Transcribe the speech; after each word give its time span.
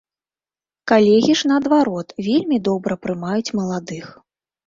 Калегі 0.91 1.33
ж 1.41 1.51
наадварот, 1.51 2.15
вельмі 2.29 2.57
добра 2.69 2.93
прымаюць 3.05 3.53
маладых. 3.59 4.05